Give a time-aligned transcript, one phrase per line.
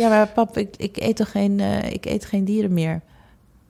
[0.00, 3.00] Ja, maar pap, ik, eet toch geen, eh, ik eet geen dieren meer?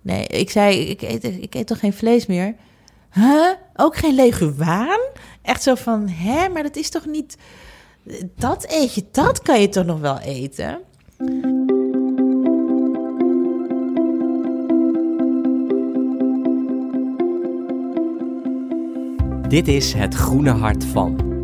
[0.02, 2.54] Nee, ik zei, ik eet, ik eet toch geen vlees meer?
[3.12, 3.50] Huh?
[3.76, 5.00] Ook geen leguaan?
[5.42, 7.36] Echt zo van, hè, maar dat is toch niet...
[8.36, 10.78] Dat eet je, dat kan je toch nog wel eten?
[19.48, 21.35] Dit is Het Groene Hart van.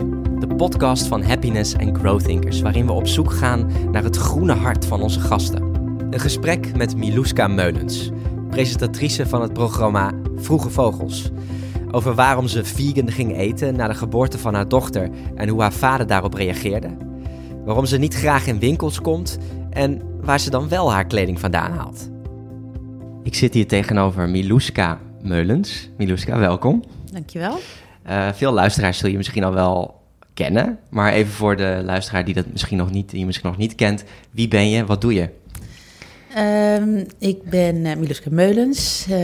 [0.43, 4.53] De podcast van Happiness and Growth Thinkers, waarin we op zoek gaan naar het groene
[4.53, 5.63] hart van onze gasten.
[6.11, 8.11] Een gesprek met Miluska Meulens,
[8.49, 11.31] presentatrice van het programma Vroege Vogels.
[11.91, 15.73] Over waarom ze vegan ging eten na de geboorte van haar dochter en hoe haar
[15.73, 16.97] vader daarop reageerde.
[17.65, 19.39] Waarom ze niet graag in winkels komt
[19.71, 22.11] en waar ze dan wel haar kleding vandaan haalt.
[23.23, 25.91] Ik zit hier tegenover Miluska Meulens.
[25.97, 26.83] Miluska, welkom.
[27.13, 27.59] Dankjewel.
[28.09, 30.01] Uh, veel luisteraars zul je misschien al wel
[30.43, 30.79] kennen.
[30.91, 33.75] Maar even voor de luisteraar die dat misschien nog niet, die je misschien nog niet
[33.75, 34.05] kent.
[34.31, 34.85] Wie ben je?
[34.85, 35.29] Wat doe je?
[36.39, 39.17] Um, ik ben uh, Miluska Meulens, uh,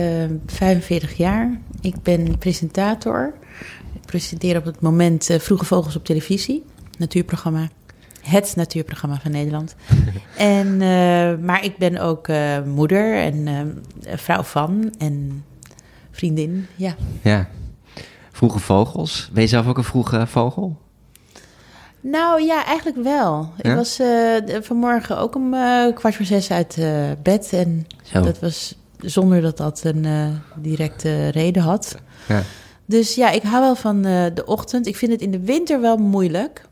[0.45, 1.59] 45 jaar.
[1.81, 3.33] Ik ben presentator.
[3.93, 6.63] Ik presenteer op het moment uh, Vroege Vogels op televisie,
[6.97, 7.69] natuurprogramma.
[8.21, 9.75] Het natuurprogramma van Nederland.
[10.37, 12.27] en, uh, maar ik ben ook
[12.65, 15.43] moeder en vrouw van en
[16.11, 16.67] vriendin.
[16.75, 16.95] Ja.
[17.21, 17.49] ja.
[18.31, 19.29] Vroege vogels.
[19.33, 20.77] Ben je zelf ook een vroege vogel?
[22.01, 23.53] Nou ja, eigenlijk wel.
[23.57, 23.69] Ja?
[23.69, 27.53] Ik was uh, vanmorgen ook om uh, kwart voor zes uit uh, bed.
[27.53, 28.21] En Zo.
[28.21, 30.05] dat was zonder dat dat een
[30.55, 31.95] directe reden had.
[32.27, 32.43] Ja.
[32.85, 34.87] Dus ja, ik hou wel van de ochtend.
[34.87, 36.67] Ik vind het in de winter wel moeilijk.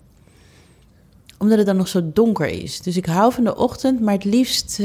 [1.38, 2.82] Omdat het dan nog zo donker is.
[2.82, 4.78] Dus ik hou van de ochtend, maar het liefst...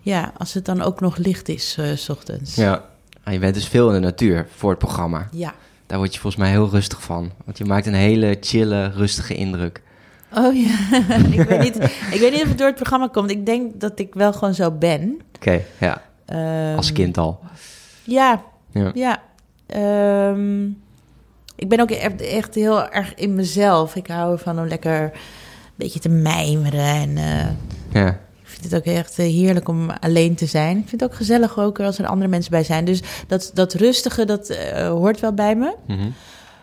[0.00, 2.54] ja, als het dan ook nog licht is, s ochtends.
[2.54, 2.84] Ja,
[3.24, 5.28] je bent dus veel in de natuur voor het programma.
[5.30, 5.54] Ja.
[5.90, 7.32] Daar word je volgens mij heel rustig van.
[7.44, 9.82] Want je maakt een hele chille, rustige indruk.
[10.34, 10.76] Oh ja,
[11.30, 11.76] ik, weet niet,
[12.14, 13.30] ik weet niet of het door het programma komt.
[13.30, 15.20] Ik denk dat ik wel gewoon zo ben.
[15.36, 16.02] Oké, okay, ja.
[16.70, 17.40] Um, Als kind al.
[18.04, 18.90] Ja, ja.
[18.94, 19.22] ja.
[20.30, 20.82] Um,
[21.56, 23.96] ik ben ook echt, echt, heel erg in mezelf.
[23.96, 25.10] Ik hou ervan om lekker een
[25.76, 26.84] beetje te mijmeren.
[26.84, 27.46] En, uh,
[27.92, 28.18] ja
[28.60, 30.78] vind het ook echt eh, heerlijk om alleen te zijn.
[30.78, 32.84] Ik vind het ook gezellig ook als er andere mensen bij zijn.
[32.84, 35.74] Dus dat, dat rustige, dat uh, hoort wel bij me.
[35.86, 36.14] Mm -hmm.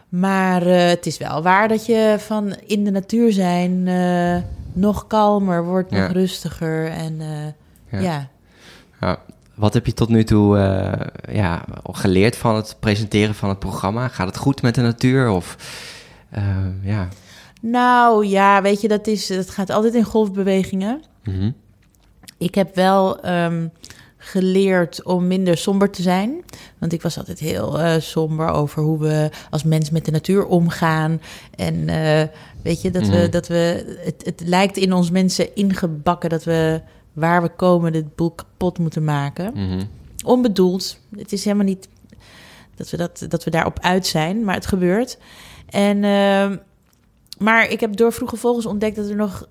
[0.10, 3.84] Maar uh, het is wel waar dat je van in de natuur zijn
[4.74, 6.08] nog kalmer wordt, nog ja.
[6.08, 6.88] rustiger.
[6.88, 7.20] En
[7.92, 8.00] ja.
[8.00, 8.28] ja.
[9.02, 9.20] ja.
[9.56, 10.58] Wat heb je tot nu toe
[11.32, 14.08] ja, geleerd van het presenteren van het programma?
[14.08, 15.30] Gaat het goed met de natuur?
[15.30, 15.58] Of,
[16.82, 17.08] ja.
[17.62, 21.02] Nou ja, weet je, dat, is, dat gaat altijd in golfbewegingen.
[21.24, 21.56] Mm -hmm.
[22.38, 23.72] Ik heb wel um,
[24.18, 26.44] geleerd om minder somber te zijn.
[26.78, 30.46] Want ik was altijd heel uh, somber over hoe we als mens met de natuur
[30.46, 31.22] omgaan.
[31.56, 32.24] En uh,
[32.62, 36.44] weet je, dat mm we, dat we het, het lijkt in ons mensen ingebakken dat
[36.44, 36.82] we
[37.14, 39.52] waar we komen dit boel kapot moeten maken.
[39.54, 39.90] Mm -hmm.
[40.26, 41.00] Onbedoeld.
[41.16, 41.88] Het is helemaal niet
[42.76, 45.18] dat we, dat, dat we daarop uit zijn, maar het gebeurt.
[45.70, 46.52] En, uh,
[47.38, 49.48] maar ik heb door vroege vogels ontdekt dat er nog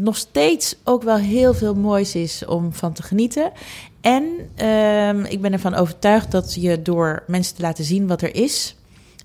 [0.00, 3.52] nog steeds ook wel heel veel moois is om van te genieten.
[4.00, 4.24] En
[4.66, 8.76] um, ik ben ervan overtuigd dat je door mensen te laten zien wat er is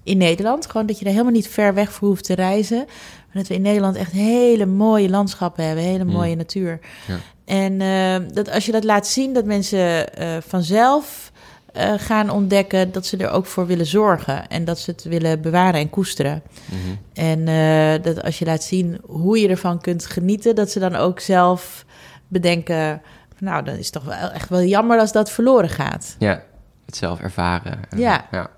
[0.04, 3.34] in Nederland, gewoon dat je er helemaal niet ver weg voor hoeft te reizen, maar
[3.34, 6.38] dat we in Nederland echt hele mooie landschappen hebben, hele mooie mm.
[6.38, 6.80] natuur.
[7.08, 7.20] Ja.
[7.46, 11.32] En uh, dat als je dat laat zien, dat mensen uh, vanzelf
[11.78, 15.42] uh, gaan ontdekken dat ze er ook voor willen zorgen en dat ze het willen
[15.42, 16.44] bewaren en koesteren.
[16.66, 17.00] Mm -hmm.
[17.14, 20.96] En uh, dat als je laat zien hoe je ervan kunt genieten, dat ze dan
[20.96, 21.86] ook zelf
[22.28, 23.02] bedenken:
[23.40, 26.16] nou, dan is het toch wel echt wel jammer als dat verloren gaat.
[26.20, 26.44] Ja,
[26.86, 27.80] het zelf ervaren.
[27.96, 28.26] Ja.
[28.32, 28.50] ja.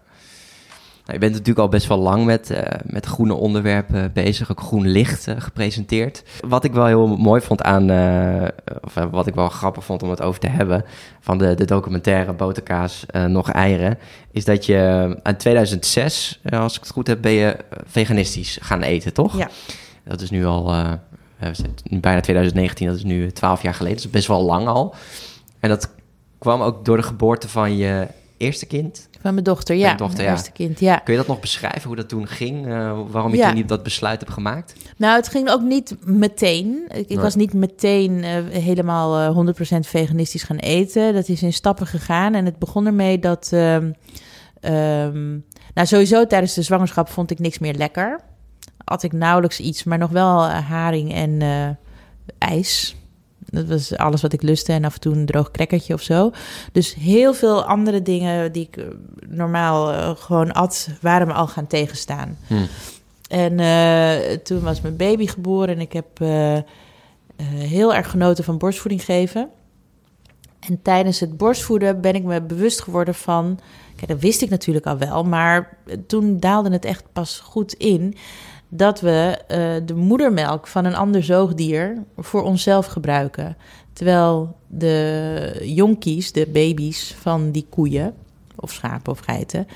[1.06, 4.62] Nou, je bent natuurlijk al best wel lang met, uh, met groene onderwerpen bezig, ook
[4.62, 6.24] groen licht uh, gepresenteerd.
[6.48, 8.48] Wat ik wel heel mooi vond aan, uh,
[8.82, 10.86] of wat ik wel grappig vond om het over te hebben,
[11.20, 13.98] van de, de documentaire Boterkaas nog eieren,
[14.32, 19.14] is dat je in 2006, als ik het goed heb, ben je veganistisch gaan eten,
[19.14, 19.38] toch?
[19.38, 19.50] Ja.
[20.04, 20.64] Dat is nu al,
[21.90, 24.96] bijna 2019, dat is nu 12 jaar geleden, dat is best wel lang al.
[25.60, 25.90] En dat
[26.38, 29.10] kwam ook door de geboorte van je eerste kind.
[29.26, 29.86] Van mijn dochter, ja.
[29.86, 30.32] Mijn dochter, ja.
[30.32, 30.98] eerste kind, ja.
[30.98, 32.68] Kun je dat nog beschrijven, hoe dat toen ging?
[32.68, 33.46] Uh, waarom je ja.
[33.46, 34.76] toen niet dat besluit hebt gemaakt?
[34.98, 36.86] Nou, het ging ook niet meteen.
[36.88, 37.18] Ik, ik nee.
[37.18, 41.14] was niet meteen uh, helemaal uh, 100% veganistisch gaan eten.
[41.14, 42.34] Dat is in stappen gegaan.
[42.34, 43.52] En het begon ermee dat...
[43.54, 43.96] Um,
[44.62, 48.20] um, nou, sowieso tijdens de zwangerschap vond ik niks meer lekker.
[48.78, 51.42] At ik nauwelijks iets, maar nog wel eh, haring en
[52.38, 52.96] ijs.
[53.56, 56.32] Dat was alles wat ik lustte en af en toe een droog crackertje of zo.
[56.72, 58.86] Dus heel veel andere dingen die ik
[59.28, 62.38] normaal uh, gewoon at, waren me al gaan tegenstaan.
[62.48, 62.68] Hmm.
[63.28, 66.64] En uh, toen was mijn baby geboren en ik heb uh, eh,
[67.48, 69.50] heel erg genoten van borstvoeding geven.
[70.60, 73.60] En tijdens het borstvoeden ben ik me bewust geworden van.
[73.96, 75.78] Kijk, dat wist ik natuurlijk al wel, maar
[76.08, 78.16] toen daalde het echt pas goed in
[78.78, 83.58] dat we uh, de moedermelk van een ander zoogdier voor onszelf gebruiken.
[83.94, 88.14] Terwijl de jonkies, de baby's van die koeien,
[88.56, 89.68] of schapen of geiten,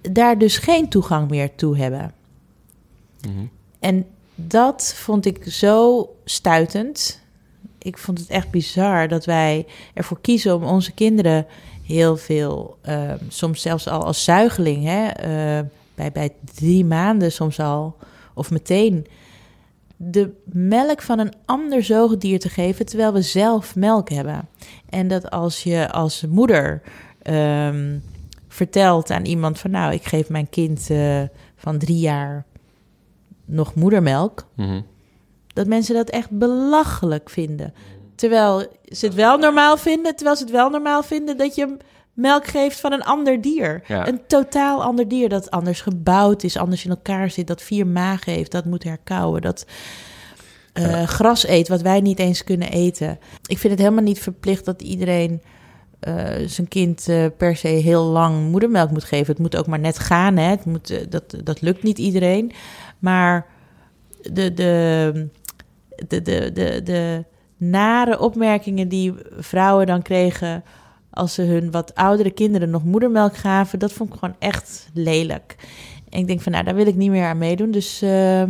[0.00, 2.12] daar dus geen toegang meer toe hebben.
[3.28, 7.20] Mm En dat vond ik zo stuitend.
[7.78, 11.46] Ik vond het echt bizar dat wij ervoor kiezen om onze kinderen
[11.82, 15.28] heel veel, uh, soms zelfs al als zuigeling, hè,
[15.58, 15.66] uh,
[15.98, 17.96] bij, bij drie maanden soms al,
[18.34, 19.06] of meteen,
[19.96, 24.48] de melk van een ander zoogdier te geven terwijl we zelf melk hebben.
[24.88, 26.82] En dat als je als moeder
[27.22, 28.02] um,
[28.48, 31.22] vertelt aan iemand van nou, ik geef mijn kind uh,
[31.56, 32.44] van drie jaar
[33.44, 34.86] nog moedermelk, mm-hmm.
[35.46, 37.74] dat mensen dat echt belachelijk vinden.
[38.14, 41.76] Terwijl ze het wel normaal vinden, terwijl ze het wel normaal vinden dat je
[42.18, 43.82] melk geeft van een ander dier.
[43.88, 48.32] Een totaal ander dier dat anders gebouwd is, anders in elkaar zit, dat vier magen
[48.32, 49.66] heeft, dat moet herkauwen, dat
[50.74, 53.18] uh, gras eet wat wij niet eens kunnen eten.
[53.46, 55.42] Ik vind het helemaal niet verplicht dat iedereen
[56.08, 59.26] uh, zijn kind uh, per se heel lang moedermelk moet geven.
[59.26, 60.36] Het moet ook maar net gaan.
[60.36, 60.50] Hè?
[60.50, 62.52] Het moet, dat, dat lukt niet iedereen.
[62.98, 63.46] Maar
[64.22, 65.28] de, de,
[66.08, 67.24] de, de, de, de
[67.56, 70.64] nare opmerkingen die vrouwen dan kregen
[71.18, 75.56] als ze hun wat oudere kinderen nog moedermelk gaven, dat vond ik gewoon echt lelijk.
[76.10, 77.70] En ik denk van, nou, daar wil ik niet meer aan meedoen.
[77.70, 78.42] Dus uh,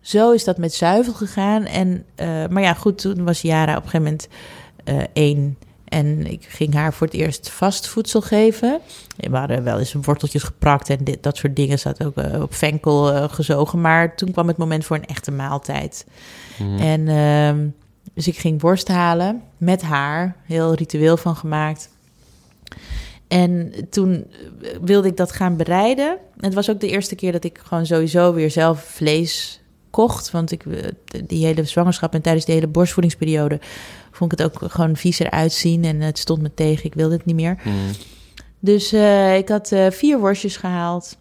[0.00, 1.64] zo is dat met zuivel gegaan.
[1.64, 4.28] En, uh, maar ja, goed, toen was Jara op een gegeven moment
[4.84, 5.58] uh, één.
[5.84, 8.80] En ik ging haar voor het eerst vast voedsel geven.
[9.16, 11.78] We hadden wel eens worteltjes geprakt en dit, dat soort dingen.
[11.78, 13.80] Zat ook op venkel gezogen.
[13.80, 16.06] Maar toen kwam het moment voor een echte maaltijd.
[16.58, 16.78] Mm.
[16.78, 17.68] En ehm,
[18.24, 21.90] dus ik ging worst halen met haar, heel ritueel van gemaakt.
[23.28, 24.26] En toen
[24.80, 26.18] wilde ik dat gaan bereiden.
[26.36, 30.30] Het was ook de eerste keer dat ik gewoon sowieso weer zelf vlees kocht.
[30.30, 30.64] Want ik,
[31.26, 33.60] die hele zwangerschap en tijdens de hele borstvoedingsperiode
[34.10, 35.84] vond ik het ook gewoon vies eruit zien.
[35.84, 37.60] En het stond me tegen, ik wilde het niet meer.
[37.64, 37.90] Mm.
[38.58, 41.16] Dus uh, ik had uh, vier worstjes gehaald.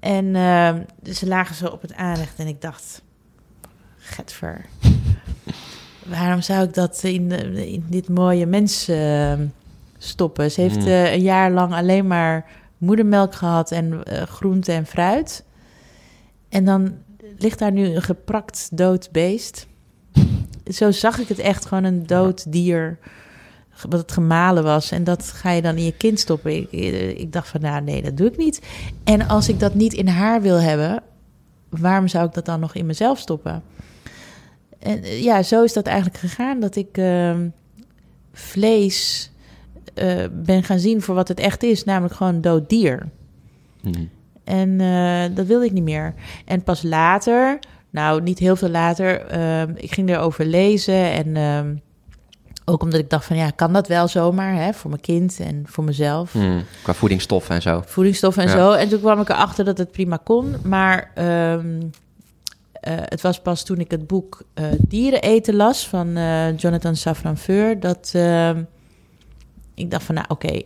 [0.00, 0.74] En uh,
[1.12, 3.02] ze lagen zo op het aanrecht en ik dacht,
[3.98, 4.64] getver
[6.10, 9.32] waarom zou ik dat in, in dit mooie mens uh,
[9.98, 10.50] stoppen?
[10.50, 10.86] Ze heeft mm.
[10.86, 15.44] uh, een jaar lang alleen maar moedermelk gehad en uh, groente en fruit.
[16.48, 16.92] En dan
[17.38, 19.66] ligt daar nu een geprakt dood beest.
[20.72, 22.98] Zo zag ik het echt, gewoon een dood dier
[23.88, 24.90] wat het gemalen was.
[24.90, 26.56] En dat ga je dan in je kind stoppen.
[26.56, 26.70] Ik,
[27.18, 28.62] ik, dacht van, nou nee, dat doe ik niet.
[29.04, 31.02] En als ik dat niet in haar wil hebben,
[31.68, 33.62] waarom zou ik dat dan nog in mezelf stoppen?
[34.80, 36.60] En eh, ja, zo is dat eigenlijk gegaan.
[36.60, 37.36] Dat ik uh,
[38.32, 39.30] vlees
[39.94, 43.08] uh, ben gaan zien voor wat het echt is, namelijk gewoon dood dier.
[43.80, 44.10] Hmm.
[44.44, 46.14] En uh, dat wilde ik niet meer.
[46.44, 47.58] En pas later,
[47.90, 51.12] nou niet heel veel later, ehm, ik ging erover lezen.
[51.12, 51.74] En ehm,
[52.64, 55.62] ook omdat ik dacht van ja, kan dat wel zomaar hè, voor mijn kind en
[55.66, 56.32] voor mezelf.
[56.32, 56.62] Hmm.
[56.82, 57.82] Qua voedingsstoffen en zo.
[57.86, 58.72] Voedingsstoffen en zo.
[58.72, 60.54] En toen kwam ik erachter dat het prima kon.
[60.64, 61.10] Maar
[62.88, 66.96] uh, het was pas toen ik het boek uh, Dieren eten las van uh, Jonathan
[66.96, 67.36] Safran
[67.78, 68.62] dat ehm,
[69.74, 70.62] ik dacht van nou oké,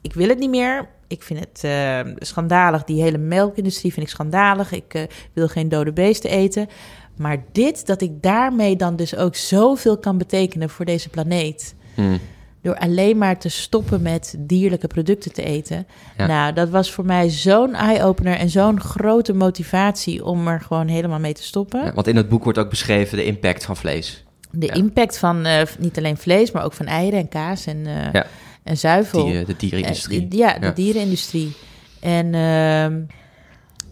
[0.00, 0.88] ik wil het niet meer.
[1.06, 4.72] Ik vind het ehm, schandalig, die hele melkindustrie vind ik schandalig.
[4.72, 6.68] Ik wil geen dode beesten eten.
[7.16, 11.74] Maar dit, dat ik daarmee dan dus ook zoveel kan betekenen voor deze planeet.
[11.94, 12.18] Hmm
[12.62, 15.86] door alleen maar te stoppen met dierlijke producten te eten.
[16.16, 21.18] Nou, dat was voor mij zo'n eye-opener en zo'n grote motivatie om er gewoon helemaal
[21.18, 21.84] mee te stoppen.
[21.84, 24.24] Ja, want in het boek wordt ook beschreven de impact van vlees.
[24.50, 28.22] De impact van uh, niet alleen vlees, maar ook van eieren en kaas en, uh,
[28.62, 29.24] en zuivel.
[29.24, 30.20] Die, de dierenindustrie.
[30.20, 31.56] Uh, ja, de dierenindustrie.
[32.00, 33.00] En ehm,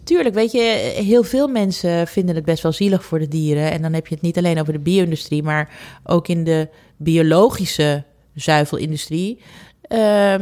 [0.03, 3.71] tuurlijk, weet je, heel veel mensen vinden het best wel zielig voor de dieren.
[3.71, 5.69] En dan heb je het niet alleen over de bio-industrie, maar
[6.03, 8.03] ook in de biologische
[8.41, 9.41] zuivelindustrie.
[9.89, 10.35] Uh,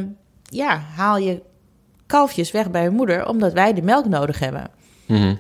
[0.43, 1.41] ja, haal je
[2.05, 4.69] kalfjes weg bij hun moeder, omdat wij de melk nodig hebben.
[5.05, 5.39] Mm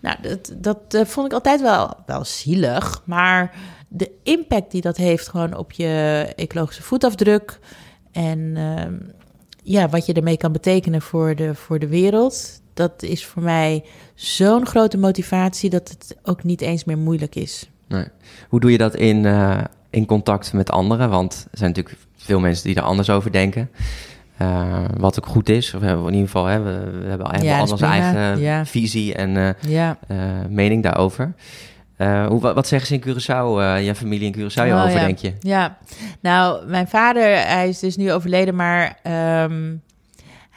[0.00, 3.54] Nou, dat, dat uh, vond ik altijd wel, wel zielig, maar
[3.88, 7.58] de impact die dat heeft gewoon op je ecologische voetafdruk
[8.12, 8.82] en uh,
[9.62, 13.84] ja, wat je ermee kan betekenen voor de, voor de wereld, dat is voor mij
[14.14, 17.70] zo'n grote motivatie dat het ook niet eens meer moeilijk is.
[17.88, 18.04] Nee.
[18.48, 21.10] Hoe doe je dat in, uh, in contact met anderen.
[21.10, 23.70] Want er zijn natuurlijk veel mensen die er anders over denken.
[24.42, 25.74] Uh, wat ook goed is.
[25.74, 29.98] Of in ieder geval, hè, we, we hebben, ja, onze eigen visie en uh, ja.
[30.08, 30.18] uh,
[30.48, 31.34] mening daarover.
[32.28, 35.32] Hoe, wat zeggen ze in Curaçao, je familie in Curaçao, oh, over, denk je?
[35.40, 35.78] Ja,
[36.20, 38.98] nou, mijn vader, hij is dus nu overleden, maar
[39.42, 39.82] um,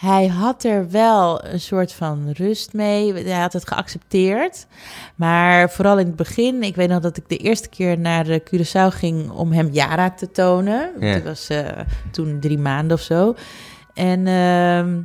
[0.01, 3.13] hij had er wel een soort van rust mee.
[3.13, 4.67] Hij had het geaccepteerd.
[5.15, 8.43] Maar vooral in het begin, ik weet nog dat ik de eerste keer naar de
[8.43, 10.91] Curaçao ging om hem Yara te tonen.
[10.99, 11.13] Ja.
[11.13, 11.67] Dat was uh,
[12.11, 13.35] toen drie maanden of zo.
[13.93, 15.03] En uh,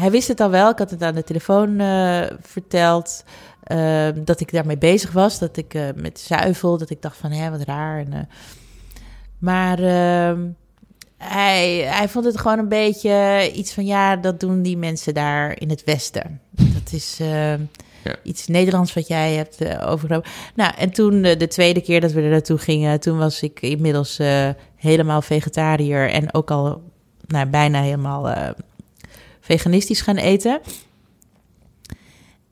[0.00, 0.70] hij wist het al wel.
[0.70, 3.24] Ik had het aan de telefoon uh, verteld.
[3.72, 5.38] Uh, dat ik daarmee bezig was.
[5.38, 7.98] Dat ik met zuivel, dat ik dacht van, hé, wat raar.
[7.98, 8.28] En,
[9.38, 10.40] maar ehm,
[11.18, 15.60] hij, hij vond het gewoon een beetje iets van ja, dat doen die mensen daar
[15.60, 16.40] in het Westen.
[16.74, 18.16] Dat is uh, ja.
[18.22, 20.28] iets Nederlands wat jij hebt uh, overgenomen.
[20.54, 23.60] Nou, en toen uh, de tweede keer dat we er naartoe gingen, toen was ik
[23.60, 24.18] inmiddels
[24.76, 26.82] helemaal vegetariër en ook al
[27.26, 28.54] nou, bijna helemaal
[29.40, 30.60] veganistisch gaan eten.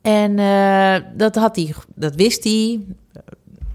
[0.00, 0.36] En
[1.16, 2.80] dat had hij, dat wist hij.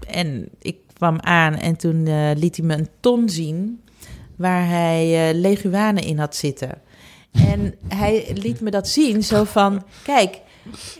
[0.06, 3.82] En ik kwam aan en toen liet hij me een ton zien
[4.42, 6.70] waar hij uh, leguanen in had zitten.
[7.32, 10.40] En hij liet me dat zien, zo van, kijk,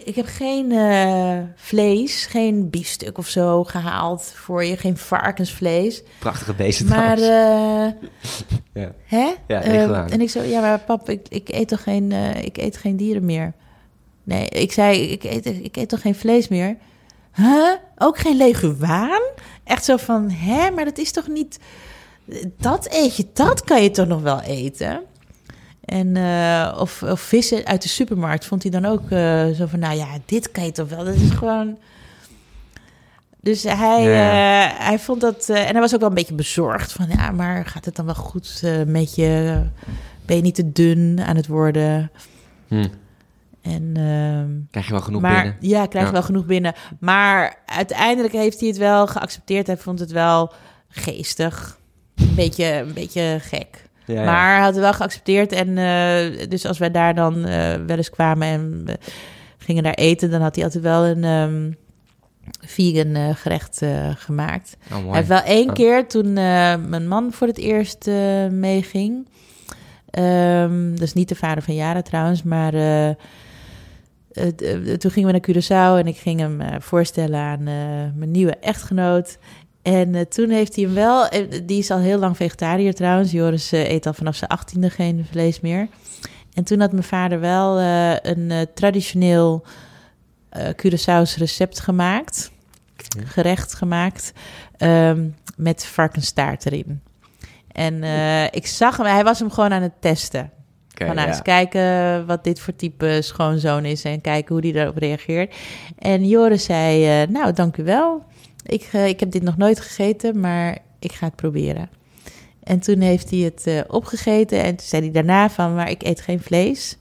[0.04, 6.02] ik heb geen uh, vlees, geen biefstuk of zo gehaald voor je, geen varkensvlees.
[6.18, 7.90] Prachtige beesten Maar, uh,
[8.72, 8.92] ja.
[9.04, 9.30] hè?
[9.46, 9.62] Ja,
[10.08, 12.12] en ik zo, ja, maar pap, ik, ik, eet toch geen,
[12.44, 13.52] ik eet geen dieren meer.
[14.24, 16.76] Nee, ik zei, ik eet, ik eet toch geen vlees meer?
[17.34, 17.72] Huh?
[17.98, 19.22] Ook geen leguaan?
[19.64, 21.58] Echt zo van, hè, maar dat is toch niet
[22.58, 25.00] dat eet je, dat kan je toch nog wel eten?
[25.84, 29.78] En, uh, of, of vissen uit de supermarkt vond hij dan ook uh, zo van,
[29.78, 31.04] nou ja, dit kan je toch wel?
[31.04, 31.78] Dat is gewoon...
[33.40, 34.70] Dus hij, ja.
[34.70, 35.48] uh, hij vond dat...
[35.48, 38.14] en hij was ook wel een beetje bezorgd van, ja, maar gaat het dan wel
[38.14, 39.62] goed met je?
[40.26, 42.10] Ben je niet te dun aan het worden?
[42.68, 42.88] Hm.
[43.62, 45.56] En, uh, krijg je wel genoeg maar, binnen?
[45.60, 46.16] Ja, krijg je ja.
[46.16, 46.74] wel genoeg binnen.
[47.00, 49.66] Maar uiteindelijk heeft hij het wel geaccepteerd.
[49.66, 50.52] Hij vond het wel
[50.88, 51.78] geestig
[52.32, 53.84] een beetje, een beetje gek.
[54.06, 55.52] Ja, maar hij had het wel geaccepteerd.
[55.52, 58.98] En uh, dus als wij daar dan uh, wel eens kwamen en we
[59.58, 61.76] gingen daar eten, dan had hij altijd wel een um,
[62.60, 63.80] vegan uh, gerecht
[64.16, 64.76] gemaakt.
[64.92, 65.74] Oh, hij heeft wel één Oh.
[65.74, 68.06] keer toen mijn man voor het eerst
[68.50, 69.28] meeging.
[70.18, 72.72] Um, dat is niet de vader van Jara trouwens, maar
[74.98, 77.62] toen gingen we naar Curaçao en ik ging hem voorstellen aan
[78.14, 79.38] mijn nieuwe echtgenoot.
[79.82, 81.28] En uh, toen heeft hij hem wel,
[81.64, 83.30] die is al heel lang vegetariër trouwens.
[83.30, 85.88] Joris uh, eet al vanaf zijn achttiende geen vlees meer.
[86.54, 89.64] En toen had mijn vader wel uh, een traditioneel
[90.76, 92.50] Curaçao's recept gemaakt.
[93.24, 94.32] Gerecht gemaakt.
[94.78, 97.02] Um, met varkenstaart erin.
[97.72, 98.02] En
[98.50, 100.50] ik zag hem, hij was hem gewoon aan het testen.
[100.92, 101.34] Okay, van nou, ja.
[101.34, 105.54] eens kijken wat dit voor type schoonzoon is en kijken hoe die daarop reageert.
[105.98, 108.24] En Joris zei, nou, dank u wel.
[108.62, 111.90] Ik, uh, ik heb dit nog nooit gegeten, maar ik ga het proberen.
[112.62, 116.02] En toen heeft hij het uh, opgegeten en toen zei hij daarna van, maar ik
[116.02, 116.96] eet geen vlees.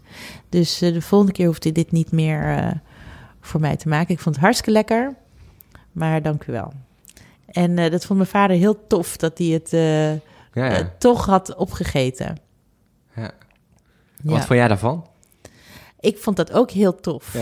[0.50, 2.74] Dus uh, de volgende keer hoeft hij dit niet meer
[3.41, 4.13] voor mij te maken.
[4.13, 5.15] Ik vond het hartstikke lekker,
[5.91, 6.74] maar dank u wel.
[7.46, 9.70] En dat vond mijn vader heel tof, dat hij het
[10.53, 10.91] ja, ja.
[10.98, 12.38] toch had opgegeten.
[13.15, 13.32] Ja.
[14.24, 15.08] Wat vond jij daarvan?
[16.00, 17.36] Ik vond dat ook heel tof.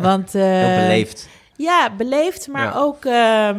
[0.00, 1.28] Want, heel beleefd.
[1.56, 2.74] Ja, beleefd, maar Ja.
[2.74, 3.50] ook uh,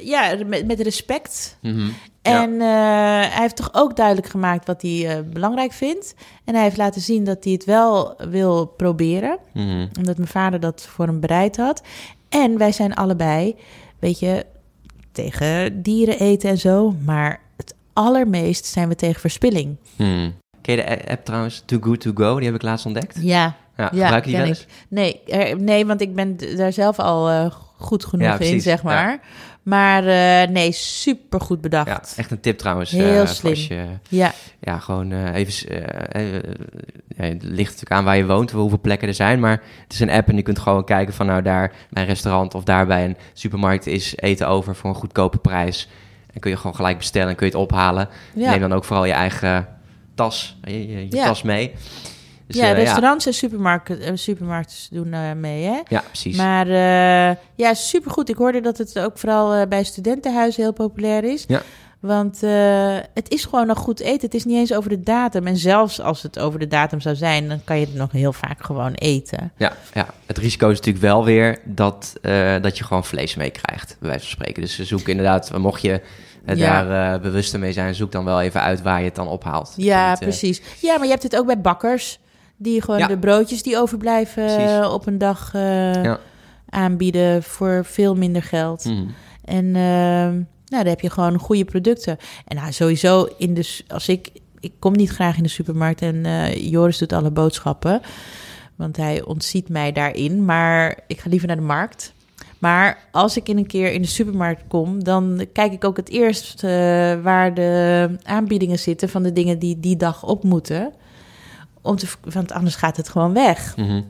[0.00, 1.58] ja, met, met respect.
[1.60, 1.94] Mm -hmm.
[2.22, 6.14] En uh, hij heeft toch ook duidelijk gemaakt wat hij uh, belangrijk vindt.
[6.44, 9.38] En hij heeft laten zien dat hij het wel wil proberen.
[9.52, 9.88] Mm -hmm.
[9.98, 11.82] Omdat mijn vader dat voor hem bereid had.
[12.28, 13.56] En wij zijn allebei,
[13.98, 14.46] weet je,
[15.12, 16.94] tegen dieren eten en zo.
[17.04, 19.76] Maar het allermeest zijn we tegen verspilling.
[19.96, 20.34] Mm.
[20.60, 22.36] Ken je de app trouwens, Too Good To Go?
[22.36, 23.18] Die heb ik laatst ontdekt.
[23.20, 24.66] Ja, Ja, ja die wel eens?
[24.88, 28.82] Nee, er, nee, want ik ben daar zelf al uh, goed genoeg Ja, in, zeg
[28.82, 29.20] maar.
[29.62, 31.86] Maar uh, nee, super goed bedacht.
[31.86, 32.90] Ja, echt een tip trouwens.
[32.90, 33.52] Heel uh, slim.
[33.52, 35.68] Als je Ja, ja, gewoon even...
[37.16, 39.40] het ligt natuurlijk aan waar je woont, hoeveel plekken er zijn.
[39.40, 41.26] Maar het is een app en je kunt gewoon kijken van...
[41.26, 44.96] nou, daar bij een restaurant of daar bij een supermarkt is eten over voor een
[44.96, 45.88] goedkope prijs.
[46.32, 48.08] En kun je gewoon gelijk bestellen en kun je het ophalen.
[48.34, 49.68] Neem dan ook vooral je eigen
[50.14, 51.24] tas, je, je, je Ja.
[51.24, 51.72] tas mee.
[52.46, 55.80] Dus, ja eh, restaurants en supermarkten, supermarkten doen uh, mee, hè?
[55.88, 56.36] Ja, precies.
[56.36, 58.28] Maar uh, ja, supergoed.
[58.28, 61.44] Ik hoorde dat het ook vooral bij studentenhuizen heel populair is.
[61.48, 61.62] Ja.
[62.04, 64.20] Want uh, het is gewoon nog goed eten.
[64.20, 65.46] Het is niet eens over de datum.
[65.46, 68.32] En zelfs als het over de datum zou zijn, dan kan je het nog heel
[68.32, 69.52] vaak gewoon eten.
[69.56, 70.06] Ja, ja.
[70.26, 74.24] het risico is natuurlijk wel weer dat, uh, dat je gewoon vlees meekrijgt, bij wijze
[74.24, 74.62] van spreken.
[74.62, 76.00] Dus zoek inderdaad, mocht je
[76.46, 76.84] ja.
[76.84, 79.72] daar bewust mee zijn, zoek dan wel even uit waar je het dan ophaalt.
[79.76, 80.62] Ja, niet, precies.
[80.80, 82.18] Ja, maar je hebt het ook bij bakkers.
[82.56, 83.06] Die gewoon Ja.
[83.06, 84.86] de broodjes die overblijven Precies.
[84.86, 86.18] op een dag Ja.
[86.68, 88.84] aanbieden voor veel minder geld.
[88.84, 89.04] Mhm.
[89.44, 92.16] En ehm, nou, dan heb je gewoon goede producten.
[92.46, 94.30] En nou, sowieso, in de, als ik,
[94.60, 98.00] ik kom niet graag in de supermarkt en eh, Joris doet alle boodschappen.
[98.76, 100.44] Want hij ontziet mij daarin.
[100.44, 102.12] Maar ik ga liever naar de markt.
[102.58, 106.08] Maar als ik in een keer in de supermarkt kom, dan kijk ik ook het
[106.08, 106.70] eerst eh,
[107.22, 110.92] waar de aanbiedingen zitten van de dingen die die dag op moeten.
[111.84, 113.76] Om te, want anders gaat het gewoon weg.
[113.76, 114.02] Mhm.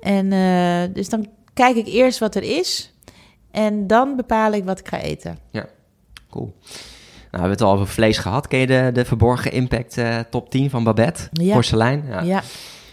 [0.00, 2.92] En eh, dus dan kijk ik eerst wat er is.
[3.50, 5.38] En dan bepaal ik wat ik ga eten.
[6.30, 6.44] Cool.
[6.44, 6.74] Nou,
[7.30, 8.48] we hebben het al over vlees gehad.
[8.48, 11.28] Ken je de, de verborgen impact eh, top 10 van Babette?
[11.32, 11.52] Ja.
[11.54, 12.04] Porselein?
[12.08, 12.42] Ja, Ja,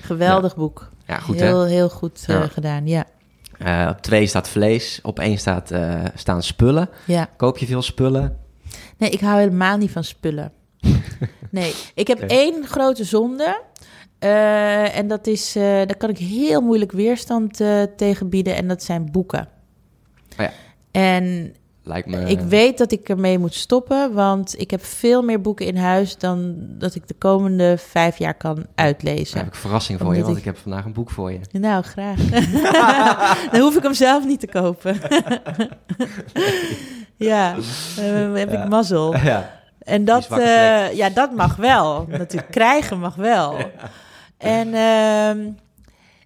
[0.02, 0.90] geweldig boek.
[1.08, 1.70] Ja, goed heel, hè?
[1.70, 2.48] heel goed eh, Ja.
[2.48, 2.88] gedaan.
[2.88, 3.06] Ja.
[3.90, 5.72] Op twee staat vlees, op één staat,
[6.16, 6.90] staan spullen.
[7.06, 7.30] ja.
[7.38, 8.38] Koop je veel spullen?
[8.98, 10.52] Nee, ik hou helemaal niet van spullen.
[11.52, 13.62] Nee, ik heb één grote zonde.
[14.20, 18.56] Eh, en dat is, eh, daar kan ik heel moeilijk weerstand eh, tegen bieden.
[18.56, 19.48] En dat zijn boeken.
[20.38, 20.52] Oh ja.
[20.92, 22.18] En Lijkt me...
[22.30, 24.14] ik weet dat ik ermee moet stoppen.
[24.14, 28.34] Want ik heb veel meer boeken in huis dan dat ik de komende vijf jaar
[28.34, 29.38] kan Dan uitlezen.
[29.38, 31.40] heb ik een verrassing voor je, want ik- ik heb vandaag een boek voor je.
[31.52, 32.20] Nou, graag.
[33.52, 34.98] Dan hoef ik hem zelf niet te kopen.
[37.16, 37.56] ja,
[37.96, 38.64] dan heb Ja.
[38.64, 39.16] ik mazzel.
[39.18, 39.58] ja.
[39.80, 40.28] En dat,
[40.94, 42.06] ja, dat mag wel.
[42.10, 43.56] Natuurlijk, krijgen mag wel.
[44.40, 45.50] En ehm,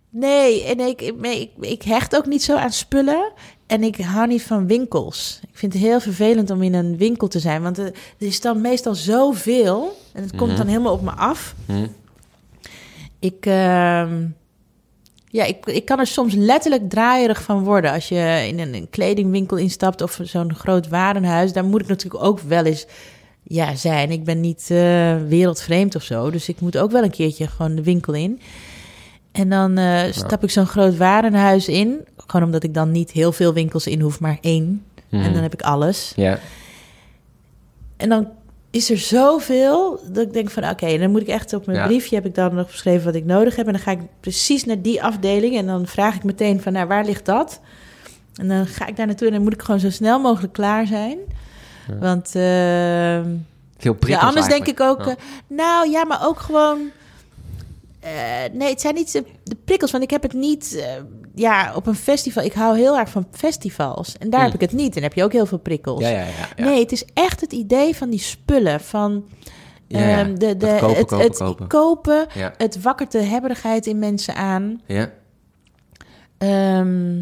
[0.10, 3.32] nee, en ik, ik, ik, ik hecht ook niet zo aan spullen.
[3.68, 5.40] En ik hou niet van winkels.
[5.52, 7.62] Ik vind het heel vervelend om in een winkel te zijn.
[7.62, 9.98] Want er, is dan meestal zoveel.
[10.14, 10.58] En het komt Mhm.
[10.58, 11.56] dan helemaal op me af.
[11.66, 11.88] Hm.
[13.20, 14.26] Ik, ehm,
[15.30, 17.92] ja, ik, ik kan er soms letterlijk draaierig van worden.
[17.92, 22.24] Als je in een, een kledingwinkel instapt of zo'n groot warenhuis, daar moet ik natuurlijk
[22.24, 22.86] ook wel eens
[23.44, 24.12] ja, zijn.
[24.12, 27.76] Ik ben niet eh, wereldvreemd of zo, dus ik moet ook wel een keertje gewoon
[27.76, 28.40] de winkel in.
[29.32, 32.06] En dan eh, stap ik zo'n groot warenhuis in.
[32.28, 34.84] Gewoon omdat ik dan niet heel veel winkels in hoef, maar één.
[35.10, 35.24] Mhm.
[35.24, 36.14] En dan heb ik alles.
[36.16, 36.40] Ja.
[37.98, 38.28] En dan
[38.70, 41.86] is er zoveel dat ik denk van oké, dan moet ik echt op mijn Ja.
[41.86, 44.64] briefje heb ik dan nog beschreven wat ik nodig heb en dan ga ik precies
[44.66, 47.60] naar die afdeling en dan vraag ik meteen van nou waar ligt dat?
[48.36, 50.88] En dan ga ik daar naartoe en dan moet ik gewoon zo snel mogelijk klaar
[50.88, 51.18] zijn.
[51.88, 51.98] Ja.
[51.98, 53.36] Want ehm,
[53.78, 55.10] Veel ja, prikkels anders denk ik ook, Ja.
[55.12, 55.16] eh,
[55.48, 56.80] nou ja, maar ook gewoon.
[58.00, 58.12] eh,
[58.54, 60.86] nee, het zijn niet de, de prikkels, want ik heb het niet.
[61.36, 62.44] ja, op een festival.
[62.44, 64.18] Ik hou heel erg van festivals.
[64.18, 64.52] En daar Hmm.
[64.52, 64.96] heb ik het niet.
[64.96, 66.02] En heb je ook heel veel prikkels.
[66.02, 66.26] Ja, ja, ja.
[66.56, 66.64] ja.
[66.64, 68.82] Nee, het is echt het idee van die spullen.
[68.82, 69.24] Van
[69.88, 70.18] Ja, ja.
[70.20, 71.68] ehm, de, de, Dat kopen, het, kopen, het kopen.
[71.68, 72.54] kopen, Ja.
[72.58, 74.82] het wakkert de hebberigheid in mensen aan.
[74.86, 75.10] Ja.
[76.38, 77.22] Ehm,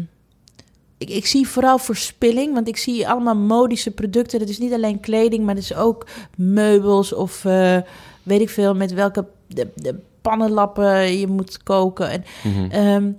[1.02, 4.38] ik, ik zie vooral verspilling, want ik zie allemaal modische producten.
[4.38, 7.76] Dat is niet alleen kleding, maar het is ook meubels of eh,
[8.22, 12.10] weet ik veel met welke de, de pannenlappen je moet koken.
[12.10, 12.70] En, Mhm.
[12.70, 13.10] ehm,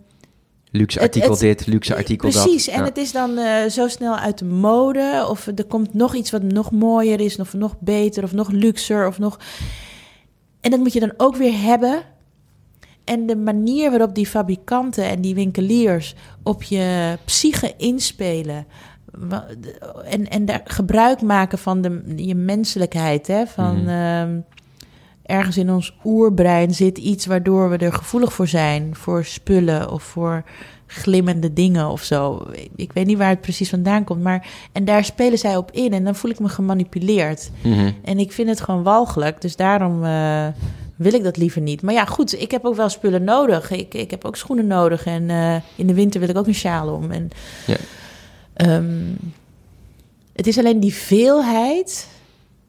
[0.72, 2.42] Luxe artikel het- dit, luxe artikel dat.
[2.42, 2.86] Precies, en Ja.
[2.86, 5.26] het is dan eh, zo snel uit de mode.
[5.30, 9.08] Of er komt nog iets wat nog mooier is, of nog beter, of nog luxer,
[9.08, 9.40] of nog...
[10.62, 12.02] En dat moet je dan ook weer hebben.
[13.04, 18.66] En de manier waarop die fabrikanten en die winkeliers op je psyche inspelen...
[20.06, 23.82] en, en daar gebruik maken van de, je menselijkheid, hè, van...
[23.82, 23.90] Mhm.
[23.90, 24.40] ehm,
[25.24, 28.96] ergens in ons oerbrein zit iets waardoor we er gevoelig voor zijn.
[28.96, 30.44] Voor spullen of voor
[30.88, 32.48] glimmende dingen of zo.
[32.76, 34.22] Ik weet niet waar het precies vandaan komt.
[34.22, 35.94] Maar, en daar spelen zij op in.
[35.94, 37.52] En dan voel ik me gemanipuleerd.
[37.64, 37.92] Mhm.
[38.04, 39.42] En ik vind het gewoon walgelijk.
[39.42, 40.48] Dus daarom eh,
[40.96, 41.82] wil ik dat liever niet.
[41.82, 42.42] Maar ja, goed.
[42.42, 43.72] Ik heb ook wel spullen nodig.
[43.72, 45.06] Ik, ik heb ook schoenen nodig.
[45.06, 47.12] En eh, in de winter wil ik ook een sjaal om.
[47.12, 47.30] En,
[47.68, 47.76] Ja.
[48.54, 49.12] ehm,
[50.34, 52.08] het is alleen die veelheid.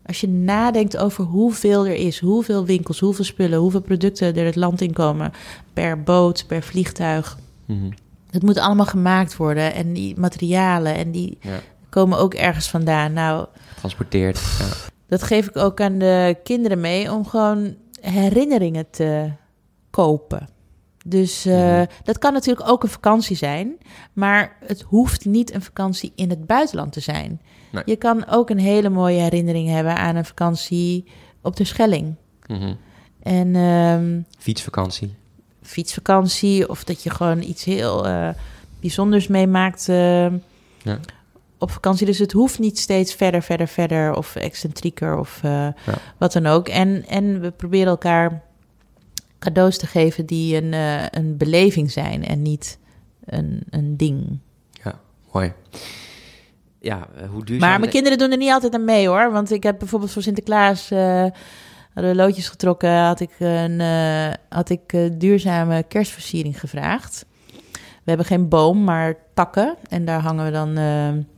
[0.06, 4.56] Als je nadenkt over hoeveel er is, hoeveel winkels, hoeveel spullen, hoeveel producten er het
[4.56, 5.32] land in komen,
[5.72, 7.38] per boot, per vliegtuig.
[7.66, 7.90] Mhm.
[8.30, 9.74] Het moet allemaal gemaakt worden.
[9.74, 11.60] En die materialen, en die Ja.
[11.88, 13.12] komen ook ergens vandaan.
[13.12, 14.40] Nou, Getransporteerd.
[14.58, 14.66] Ja.
[15.08, 17.74] dat geef ik ook aan de kinderen mee om gewoon
[18.10, 19.30] herinneringen te
[19.90, 20.48] kopen.
[21.06, 21.84] Dus eh, Mhm.
[22.04, 23.76] dat kan natuurlijk ook een vakantie zijn,
[24.12, 27.40] maar het hoeft niet een vakantie in het buitenland te zijn.
[27.72, 27.82] Nee.
[27.86, 31.04] Je kan ook een hele mooie herinnering hebben aan een vakantie
[31.42, 32.14] op de Schelling.
[32.46, 32.74] Mhm.
[33.22, 35.14] En ehm, Fietsvakantie.
[35.62, 38.28] fietsvakantie of dat je gewoon iets heel eh,
[38.80, 40.26] bijzonders meemaakt eh,
[40.82, 40.98] Ja.
[41.64, 42.07] Op vakantie.
[42.07, 45.68] Dus het hoeft niet steeds verder, verder, verder of excentrieker of eh,
[46.18, 46.68] wat dan ook.
[46.68, 48.42] En, en we proberen elkaar
[49.38, 52.79] cadeaus te geven die een, eh, een beleving zijn en niet
[53.24, 54.38] een, een ding.
[55.33, 55.53] Mooi.
[56.81, 57.68] Ja, eh, hoe duurzaam...
[57.68, 59.33] Maar mijn kinderen doen er niet altijd aan mee hoor.
[59.33, 62.98] Want ik heb bijvoorbeeld voor Sinterklaas hadden we loodjes getrokken.
[62.98, 63.81] Had ik een
[64.48, 67.27] had ik, duurzame kerstversiering gevraagd.
[67.72, 69.77] We hebben geen boom, maar takken.
[69.88, 70.77] En daar hangen we dan,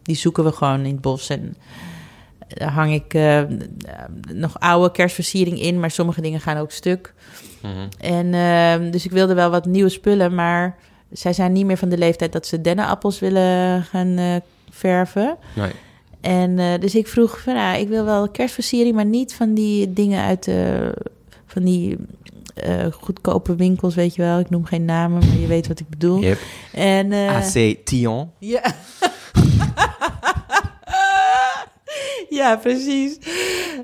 [0.06, 1.28] die zoeken we gewoon in het bos.
[1.28, 1.56] En
[2.48, 3.42] daar hang ik eh,
[4.32, 7.14] nog oude kerstversiering in, maar sommige dingen gaan ook stuk.
[7.62, 7.88] Mhm.
[7.98, 10.76] En eh, dus ik wilde wel wat nieuwe spullen, maar
[11.12, 14.36] zij zijn niet meer van de leeftijd dat ze dennenappels willen gaan eh,
[14.70, 15.36] verven.
[15.54, 15.70] Nee.
[16.20, 19.92] En eh, dus ik vroeg van, nou, ik wil wel kerstversiering, maar niet van die
[19.92, 20.92] dingen uit de,
[21.46, 21.96] van die
[22.54, 24.38] eh, goedkope winkels, weet je wel.
[24.38, 26.20] Ik noem geen namen, maar je weet wat ik bedoel.
[26.20, 26.38] Yep.
[26.72, 28.30] En eh, AC Tion.
[28.38, 28.62] ja.
[32.28, 33.18] ja, precies.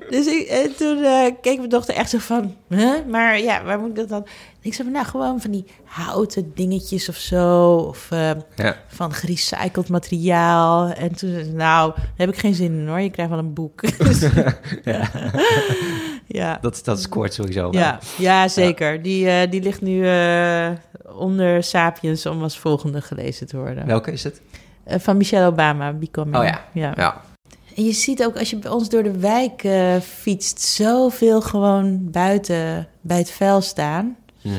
[0.09, 2.93] Dus ik, en toen eh, keek mijn dochter echt zo van, huh?
[3.09, 4.27] maar ja, waar moet ik dat dan?
[4.61, 8.77] Ik zei, nou, gewoon van die houten dingetjes of zo, of eh, Ja.
[8.87, 10.87] van gerecycled materiaal.
[10.89, 13.39] En toen zei ze, nou, daar heb ik geen zin in hoor, je krijgt wel
[13.39, 13.81] een boek.
[13.97, 14.19] Dus-
[16.27, 16.57] ja.
[16.61, 17.81] Dat, dat scoort sowieso wel.
[17.81, 19.01] Ja, ja, zeker.
[19.01, 20.69] Die, eh, die ligt nu eh,
[21.15, 23.85] onder Sapiens om als volgende gelezen te worden.
[23.85, 24.41] Welke is het?
[24.83, 26.37] Eh, van Michelle Obama, Becoming.
[26.37, 26.61] Oh ja.
[26.73, 26.93] ja.
[26.95, 27.21] Ja.
[27.75, 32.11] En je ziet ook als je bij ons door de wijk eh, fietst, zoveel gewoon
[32.11, 34.15] buiten bij het vuil staan.
[34.41, 34.55] Mhm.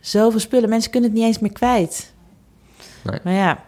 [0.00, 0.68] Zoveel spullen.
[0.68, 2.12] Mensen kunnen het niet eens meer kwijt.
[3.04, 3.20] Nee.
[3.24, 3.64] Maar ja.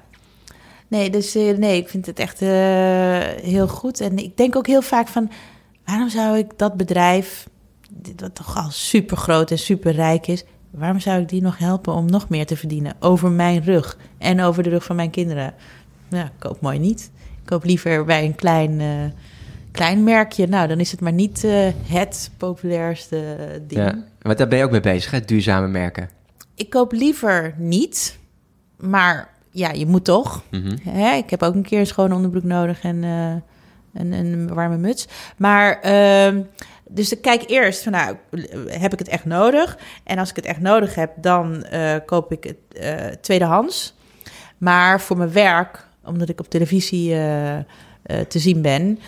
[0.89, 2.49] Nee, dus eh, nee, ik vind het echt eh,
[3.43, 4.01] heel goed.
[4.01, 5.31] En ik denk ook heel vaak van...
[5.85, 7.49] waarom zou ik dat bedrijf...
[7.91, 10.45] dit wat toch al super groot en super rijk is...
[10.71, 12.95] waarom zou ik die nog helpen om nog meer te verdienen?
[13.01, 15.55] Over mijn rug en over de rug van mijn kinderen.
[16.11, 17.11] Ja, ik koop mooi niet.
[17.41, 19.21] Ik koop liever bij een klein, eh,
[19.71, 20.47] klein merkje.
[20.47, 23.81] Nou, dan is het maar niet eh, het populairste ding.
[23.81, 24.05] ja.
[24.21, 25.21] Want daar ben je ook mee bezig, hè?
[25.21, 26.09] Duurzame merken.
[26.55, 28.19] Ik koop liever niet,
[28.77, 30.43] maar ja, je moet toch.
[30.51, 30.77] Mhm.
[30.83, 31.15] Hè?
[31.15, 33.35] Ik heb ook een keer een schone onderbroek nodig en eh,
[34.03, 35.09] een, een warme muts.
[35.37, 36.43] Maar, ehm,
[36.89, 38.17] dus ik kijk eerst van, nou,
[38.67, 39.79] heb ik het echt nodig?
[40.05, 43.95] En als ik het echt nodig heb, dan eh, koop ik het eh, tweedehands.
[44.59, 47.65] Maar voor mijn werk, omdat ik op televisie eh, eh,
[48.29, 48.99] te zien ben,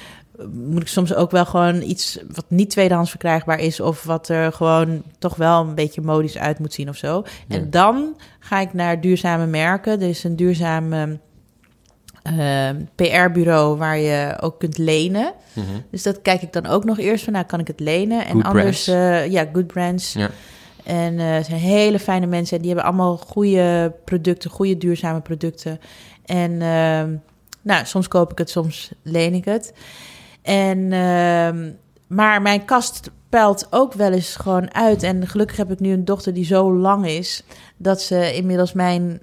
[0.51, 4.53] moet ik soms ook wel gewoon iets wat niet tweedehands verkrijgbaar is, of wat er
[4.53, 7.25] gewoon toch wel een beetje modisch uit moet zien of zo.
[7.49, 7.57] Ja.
[7.57, 10.01] En dan ga ik naar duurzame merken.
[10.01, 11.19] Er is een duurzame
[12.23, 15.33] eh, PR-bureau waar je ook kunt lenen.
[15.53, 15.67] Mhm.
[15.91, 18.27] Dus dat kijk ik dan ook nog eerst van, nou kan ik het lenen?
[18.27, 20.13] En anders, eh, ja, good brands.
[20.13, 20.31] Ja.
[20.85, 22.57] En het zijn hele fijne mensen.
[22.57, 25.81] En die hebben allemaal goede producten, goede duurzame producten.
[26.25, 27.17] En ehm,
[27.63, 29.73] nou, soms koop ik het, soms leen ik het.
[30.43, 31.71] En, ehm,
[32.07, 35.03] maar mijn kast peilt ook wel eens gewoon uit.
[35.03, 37.43] En gelukkig heb ik nu een dochter die zo lang is...
[37.77, 39.21] dat ze inmiddels mijn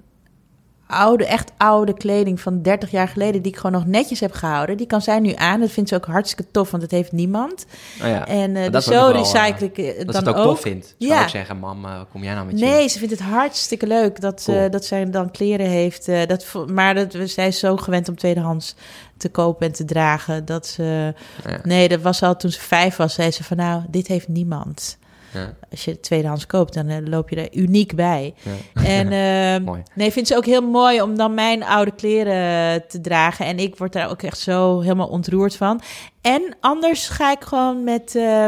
[0.90, 3.42] oude, echt oude kleding van 30 jaar geleden...
[3.42, 4.76] die ik gewoon nog netjes heb gehouden...
[4.76, 5.60] die kan zij nu aan.
[5.60, 7.66] Dat vindt ze ook hartstikke tof, want het heeft niemand.
[8.02, 8.26] Oh ja.
[8.26, 10.44] En eh dat dus zo wel, recycle ik eh, dat dan ze het ook, ook.
[10.44, 10.94] tof vindt.
[10.98, 11.22] Zou Ja.
[11.22, 12.64] ik zeggen, mam, eh, kom jij nou met je?
[12.64, 14.70] Nee, ze vindt het hartstikke leuk dat, ze Cool.
[14.70, 16.08] dat zij dan kleren heeft.
[16.08, 18.74] eh, dat, maar dat, zij is zo gewend om tweedehands
[19.16, 20.44] te kopen en te dragen.
[20.44, 21.14] Dat ze,
[21.48, 21.58] Ja.
[21.62, 23.14] Nee, dat was al toen ze vijf was.
[23.14, 24.98] Zei ze van nou, dit heeft niemand.
[25.32, 25.54] Ja.
[25.70, 28.34] Als je het tweedehands koopt, dan eh, loop je er uniek bij.
[28.42, 28.82] Ja.
[28.84, 29.12] En
[29.56, 29.82] eh, Mooi.
[29.94, 33.46] nee, vindt ze ook heel mooi om dan mijn oude kleren te dragen.
[33.46, 35.80] En ik word daar ook echt zo helemaal ontroerd van.
[36.20, 38.44] En anders ga ik gewoon met eh,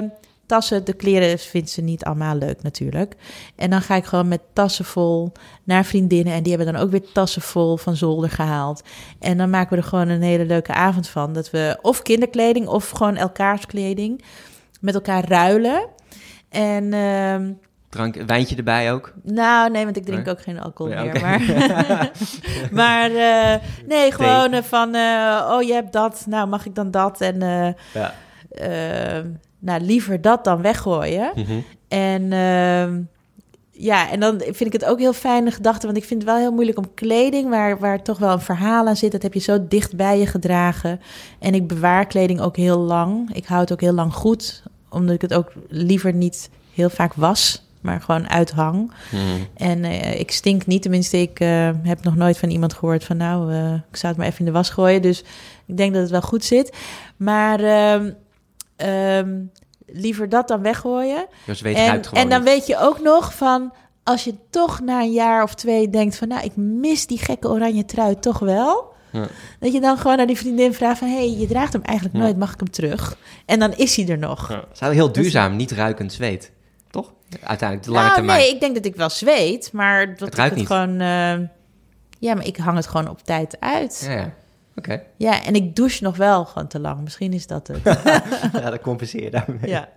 [0.46, 0.84] tassen.
[0.84, 3.14] De kleren vindt ze niet allemaal leuk natuurlijk.
[3.56, 5.32] En dan ga ik gewoon met tassen vol
[5.64, 6.32] naar vriendinnen.
[6.32, 8.82] En die hebben dan ook weer tassen vol van zolder gehaald.
[9.18, 11.32] En dan maken we er gewoon een hele leuke avond van.
[11.32, 14.24] Dat we of kinderkleding of gewoon elkaars kleding
[14.80, 15.88] met elkaar ruilen.
[16.52, 17.50] En ehm,
[17.88, 19.12] Drank, wijntje erbij ook?
[19.22, 20.34] nou, nee, want ik drink Nee?
[20.34, 21.20] ook geen alcohol meer.
[21.20, 21.40] Maar,
[22.82, 26.90] maar eh, nee, gewoon eh, van, eh, oh, je hebt dat, nou mag ik dan
[26.90, 27.20] dat?
[27.20, 27.40] En
[27.92, 28.14] Ja.
[28.50, 29.24] eh,
[29.58, 31.30] nou, liever dat dan weggooien.
[31.34, 31.52] Mhm.
[31.88, 33.00] En ehm,
[33.70, 36.38] ja, en dan vind ik het ook heel fijne gedachte, want ik vind het wel
[36.40, 39.40] heel moeilijk om kleding, waar, waar toch wel een verhaal aan zit, dat heb je
[39.40, 41.00] zo dicht bij je gedragen.
[41.38, 43.34] En ik bewaar kleding ook heel lang.
[43.34, 44.62] Ik hou het ook heel lang goed,
[44.92, 48.92] omdat ik het ook liever niet heel vaak was, maar gewoon uithang.
[49.10, 49.22] Mhm.
[49.54, 53.16] En eh, ik stink niet, tenminste, ik eh, heb nog nooit van iemand gehoord van
[53.16, 55.02] nou, eh, ik zou het maar even in de was gooien.
[55.02, 55.24] Dus
[55.66, 56.76] ik denk dat het wel goed zit.
[57.16, 58.10] Maar ehm,
[58.76, 59.40] ehm,
[59.86, 61.26] liever dat dan weggooien.
[61.46, 62.48] Dus weet En, gewoon en dan niet.
[62.48, 66.28] weet je ook nog van, als je toch na een jaar of twee denkt van
[66.28, 68.91] nou, ik mis die gekke oranje trui toch wel.
[69.12, 69.26] Ja.
[69.60, 71.08] Dat je dan gewoon naar die vriendin vraagt van...
[71.08, 72.22] hé, hey, je draagt hem eigenlijk Ja.
[72.22, 73.16] nooit, mag ik hem terug?
[73.46, 74.48] En dan is hij er nog.
[74.48, 74.64] Ja.
[74.72, 76.52] Het is heel duurzaam, niet ruikend zweet.
[76.90, 77.12] Toch?
[77.42, 78.38] Uiteindelijk, de lange nou, termijn.
[78.38, 80.66] nee, ik denk dat ik wel zweet, maar dat Het ik ruikt het niet.
[80.66, 81.00] gewoon...
[81.00, 81.48] eh,
[82.18, 84.02] ja, maar ik hang het gewoon op tijd uit.
[84.06, 84.32] Ja, ja.
[84.76, 85.02] Oké.
[85.16, 87.00] Ja, en ik douche nog wel gewoon te lang.
[87.02, 87.78] Misschien is dat het.
[88.62, 89.58] ja, dat compenseer je daarmee.
[89.70, 89.88] ja.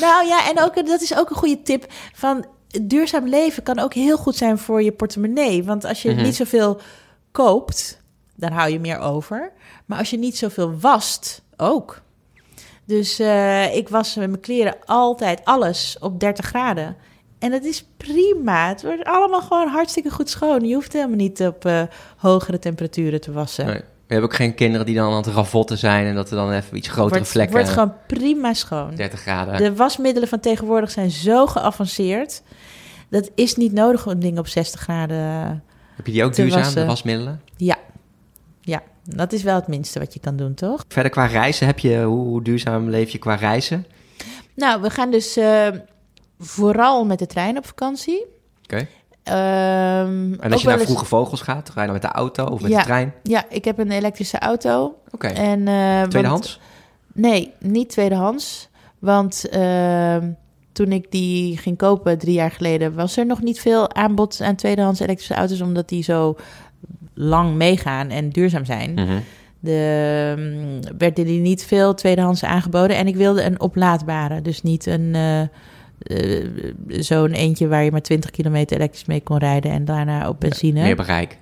[0.00, 2.46] Nou ja, en ook, dat is ook een goede tip van...
[2.82, 5.64] duurzaam leven kan ook heel goed zijn voor je portemonnee.
[5.64, 6.22] Want als je Mhm.
[6.22, 6.80] niet zoveel
[7.32, 8.00] koopt,
[8.36, 9.52] dan hou je meer over.
[9.86, 12.02] Maar als je niet zoveel wast, ook.
[12.84, 16.96] Dus eh, ik was met mijn kleren altijd alles op 30 graden.
[17.38, 18.68] En dat is prima.
[18.68, 20.64] Het wordt allemaal gewoon hartstikke goed schoon.
[20.64, 21.82] Je hoeft helemaal niet op eh,
[22.16, 23.66] hogere temperaturen te wassen.
[23.66, 23.80] Nee.
[24.12, 26.52] We hebben ook geen kinderen die dan aan het ravotten zijn en dat er dan
[26.52, 27.56] even iets grotere wordt, vlekken.
[27.56, 28.94] wordt gewoon prima schoon.
[28.94, 29.56] 30 graden.
[29.56, 32.42] De wasmiddelen van tegenwoordig zijn zo geavanceerd.
[33.10, 35.18] Dat is niet nodig om dingen op 60 graden.
[35.96, 36.80] Heb je die ook duurzaam, wassen.
[36.80, 37.40] de wasmiddelen?
[37.56, 37.76] Ja,
[38.64, 40.84] ja, dat is wel het minste wat je kan doen, toch?
[40.88, 43.86] Verder qua reizen, heb je, hoe, hoe duurzaam leef je qua reizen?
[44.54, 45.68] Nou, we gaan dus eh,
[46.38, 48.26] vooral met de trein op vakantie.
[48.64, 48.86] Oké.
[49.22, 52.44] Ehm, En als je naar eens- Vroege Vogels gaat, ga je dan met de auto
[52.44, 52.78] of met Ja.
[52.78, 53.14] de trein?
[53.22, 54.94] Ja, ik heb een elektrische auto.
[55.10, 55.26] Oké.
[55.26, 56.60] En, eh, want- Tweedehands?
[57.14, 58.68] Nee, niet tweedehands.
[58.98, 60.30] Want ehm,
[60.72, 64.54] toen ik die ging kopen drie jaar geleden, was er nog niet veel aanbod aan
[64.56, 66.36] tweedehands elektrische auto's, omdat die zo
[67.14, 68.92] lang meegaan en duurzaam zijn.
[68.94, 69.18] Mhm.
[69.60, 72.96] De, mm, werden die niet veel tweedehands aangeboden.
[72.96, 75.40] En ik wilde een oplaadbare, dus niet een eh,
[76.02, 76.48] eh,
[76.88, 80.82] zo'n eentje waar je maar 20 kilometer elektrisch mee kon rijden en daarna op benzine.
[80.82, 81.38] Meer bereik.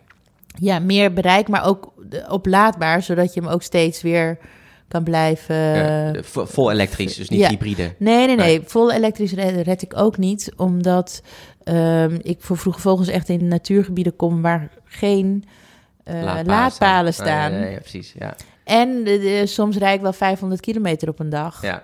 [0.59, 4.39] Ja, meer bereik, maar ook de- oplaadbaar, zodat je hem ook steeds weer
[4.89, 5.57] kan blijven.
[5.57, 7.49] Ja, de- vol elektrisch, dus niet ja.
[7.49, 7.95] hybride.
[7.99, 8.37] Nee, nee, nee.
[8.37, 8.63] Nee.
[8.65, 11.23] Vol elektrisch red, red ik ook niet, omdat
[11.65, 15.45] ehm, ik voor vroege vogels echt in natuurgebieden kom waar geen
[16.05, 17.53] eh, laadpalen, staan.
[17.81, 18.35] Precies, ja.
[18.65, 21.63] En de- de- soms rijd ik wel 500 kilometer op een dag.
[21.63, 21.83] ja.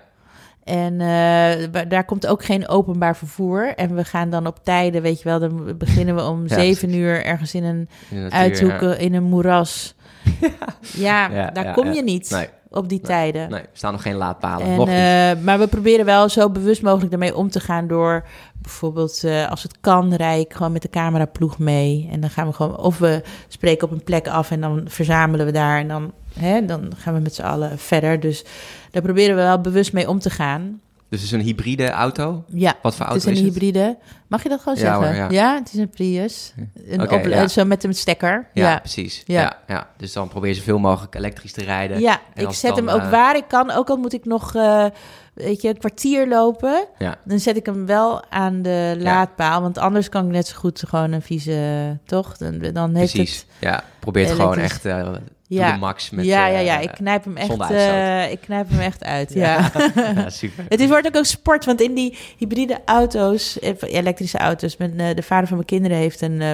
[0.63, 3.73] En eh, daar komt ook geen openbaar vervoer.
[3.75, 6.93] En we gaan dan op tijden, weet je wel, dan beginnen we om Ja, zeven
[6.93, 9.95] uur ergens in een In de natuur, uithoeken, in een moeras.
[10.93, 12.47] Ja, daar kom je niet Nee.
[12.77, 13.49] Op die Nee, tijden.
[13.49, 14.65] Nee, er staan nog geen laadpalen.
[14.67, 14.95] En, nog niet.
[14.97, 18.25] eh, maar we proberen wel zo bewust mogelijk ermee om te gaan door
[18.61, 22.09] bijvoorbeeld eh, als het kan, rij ik gewoon met de cameraploeg mee.
[22.11, 25.45] En dan gaan we gewoon, of we spreken op een plek af en dan verzamelen
[25.45, 28.19] we daar en dan, hè, dan gaan we met z'n allen verder.
[28.19, 28.45] Dus
[28.91, 30.81] daar proberen we wel bewust mee om te gaan.
[31.09, 32.43] Dus het is een hybride auto.
[32.47, 33.53] Ja, Wat voor het auto is is een het?
[33.53, 33.97] hybride.
[34.27, 35.21] Mag je dat gewoon Ja zeggen?
[35.23, 35.55] hoor, ja.
[35.55, 36.53] het is een Prius.
[36.87, 37.47] Een op- ja.
[37.47, 38.47] Zo met een stekker.
[38.53, 39.23] Ja, precies.
[39.25, 39.57] Ja.
[39.67, 39.89] Ja.
[39.97, 41.99] Dus dan probeer je zoveel mogelijk elektrisch te rijden.
[41.99, 43.71] Ja, En ik zet dan, hem ook eh, waar ik kan.
[43.71, 44.85] Ook al moet ik nog, eh,
[45.33, 46.85] weet je, een kwartier lopen.
[46.97, 47.15] Ja.
[47.23, 49.61] Dan zet ik hem wel aan de laadpaal.
[49.61, 52.37] Want anders kan ik net zo goed gewoon een vieze, toch?
[52.37, 53.37] Dan, dan heeft Precies.
[53.37, 53.45] het...
[53.59, 55.07] Ja, probeer het gewoon echt eh
[55.49, 55.75] Ja.
[55.75, 56.25] max met...
[56.25, 56.79] ja, ja, eh, ja.
[56.79, 59.71] Ik knijp hem echt, eh, ik knijp hem echt uit, ja.
[59.95, 60.65] ja, super.
[60.69, 64.93] Het is, wordt ook een sport, want in die hybride auto's, eh, elektrische auto's, met,
[64.97, 66.51] eh, de vader van mijn kinderen heeft een eh,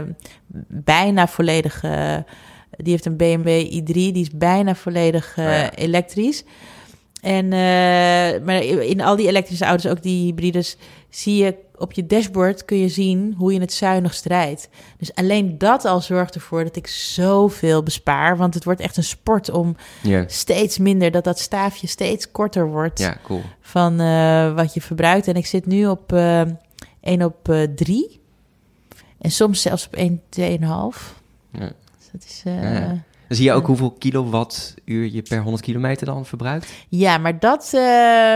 [0.67, 2.17] bijna volledig, eh,
[2.77, 5.71] die heeft een BMW i3, die is bijna volledig eh, Oh ja.
[5.75, 6.43] elektrisch.
[7.21, 10.77] En, eh, maar in al die elektrische auto's, ook die hybrides,
[11.09, 14.69] zie je op je dashboard kun je zien hoe je het zuinigst rijdt.
[14.97, 18.37] Dus alleen dat al zorgt ervoor dat ik zoveel bespaar.
[18.37, 19.75] Want het wordt echt een sport om
[20.27, 23.41] steeds minder, dat dat staafje steeds korter wordt ja, cool.
[23.61, 25.27] van eh, wat je verbruikt.
[25.27, 26.41] En ik zit nu op eh
[27.01, 28.21] 1 op eh 3.
[29.17, 30.43] En soms zelfs op 1, 2,5.
[31.51, 31.71] Ja.
[31.97, 32.41] Dus dat is...
[32.45, 33.03] eh, ja.
[33.33, 36.71] Dan zie je ook hoeveel kilowattuur je per 100 kilometer dan verbruikt?
[37.17, 37.69] maar dat...
[37.73, 38.35] eh,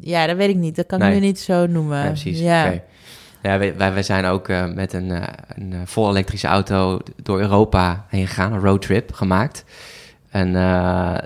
[0.00, 0.76] ja, dat weet ik niet.
[0.76, 1.98] Dat kan ik nu niet zo noemen.
[1.98, 2.38] Ja, precies.
[2.38, 2.66] Ja.
[2.66, 2.82] Oké.
[3.42, 7.40] Ja, wij, wij, zijn ook eh, met een, eh, een eh, vol elektrische auto door
[7.40, 9.64] Europa heen gegaan, een roadtrip gemaakt.
[10.30, 10.52] En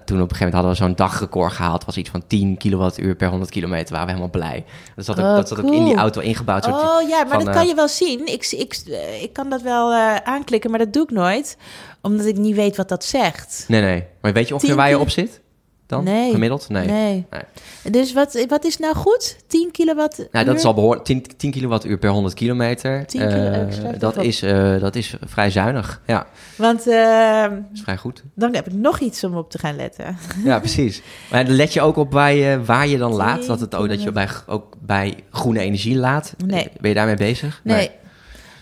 [0.04, 1.84] toen op een gegeven moment hadden we zo'n dagrecord gehaald.
[1.84, 3.88] was iets van 10 kilowattuur per 100 kilometer.
[3.92, 4.64] Waren we helemaal blij.
[4.96, 6.64] Dat zat ook, Oh, dat zat ook in die auto ingebouwd.
[6.64, 8.26] soort- Oh ja, maar van, dat kan je wel zien.
[8.26, 8.76] Ik, ik,
[9.22, 9.94] ik kan dat wel
[10.24, 11.56] aanklikken, maar dat doe ik nooit.
[12.02, 13.64] Omdat ik niet weet wat dat zegt.
[13.68, 14.04] Nee, nee.
[14.20, 15.40] Maar weet je ongeveer 10 waar je op zit?
[15.86, 16.04] Dan?
[16.04, 16.30] Nee.
[16.30, 16.68] Gemiddeld?
[16.68, 16.86] Nee.
[16.86, 17.26] Nee.
[17.30, 17.92] Nee.
[17.92, 19.36] Dus wat, wat is nou goed?
[19.46, 20.26] 10 kilowatt?
[20.32, 21.04] Nou, dat is al behoorlijk.
[21.04, 23.06] 10, 10 kilowattuur per 100 kilometer.
[23.06, 26.00] 10 kilo- Eh, dat, is, eh, dat is vrij zuinig.
[26.06, 28.22] Ja, Want eh, dat is vrij goed.
[28.34, 30.16] dan heb ik nog iets om op te gaan letten.
[30.44, 31.02] Ja, precies.
[31.30, 33.38] Maar dan let je ook op waar je, waar je dan laat?
[33.38, 36.34] 10 Dat, het, ook, dat je bij, ook bij groene energie laat?
[36.46, 36.68] Nee.
[36.80, 37.60] Ben je daarmee bezig?
[37.64, 37.76] Nee.
[37.76, 37.90] nee.